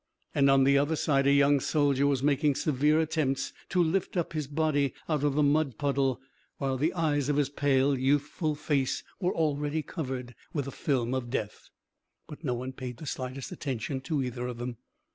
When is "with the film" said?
10.53-11.13